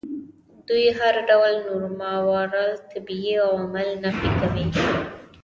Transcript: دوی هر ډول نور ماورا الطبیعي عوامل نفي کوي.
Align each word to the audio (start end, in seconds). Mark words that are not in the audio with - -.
دوی 0.67 0.85
هر 0.99 1.15
ډول 1.29 1.53
نور 1.67 1.83
ماورا 1.99 2.63
الطبیعي 2.75 3.35
عوامل 3.45 3.89
نفي 4.03 4.29
کوي. 4.39 4.65